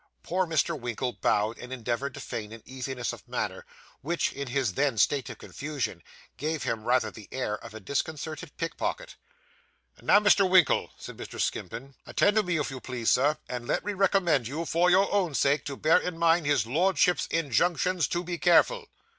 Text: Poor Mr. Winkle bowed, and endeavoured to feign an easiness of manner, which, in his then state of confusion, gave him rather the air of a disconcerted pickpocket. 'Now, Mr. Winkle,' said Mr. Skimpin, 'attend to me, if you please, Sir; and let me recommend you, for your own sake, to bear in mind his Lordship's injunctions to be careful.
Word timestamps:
Poor 0.23 0.47
Mr. 0.47 0.75
Winkle 0.79 1.13
bowed, 1.13 1.59
and 1.59 1.71
endeavoured 1.71 2.15
to 2.15 2.19
feign 2.19 2.51
an 2.51 2.63
easiness 2.65 3.13
of 3.13 3.27
manner, 3.27 3.67
which, 4.01 4.33
in 4.33 4.47
his 4.47 4.73
then 4.73 4.97
state 4.97 5.29
of 5.29 5.37
confusion, 5.37 6.01
gave 6.37 6.63
him 6.63 6.85
rather 6.85 7.11
the 7.11 7.29
air 7.31 7.55
of 7.63 7.75
a 7.75 7.79
disconcerted 7.79 8.57
pickpocket. 8.57 9.15
'Now, 10.01 10.19
Mr. 10.19 10.49
Winkle,' 10.49 10.89
said 10.97 11.17
Mr. 11.17 11.39
Skimpin, 11.39 11.93
'attend 12.07 12.35
to 12.37 12.41
me, 12.41 12.57
if 12.57 12.71
you 12.71 12.79
please, 12.79 13.11
Sir; 13.11 13.37
and 13.47 13.67
let 13.67 13.85
me 13.85 13.93
recommend 13.93 14.47
you, 14.47 14.65
for 14.65 14.89
your 14.89 15.07
own 15.13 15.35
sake, 15.35 15.65
to 15.65 15.77
bear 15.77 15.99
in 15.99 16.17
mind 16.17 16.47
his 16.47 16.65
Lordship's 16.65 17.27
injunctions 17.27 18.07
to 18.07 18.23
be 18.23 18.39
careful. 18.39 18.87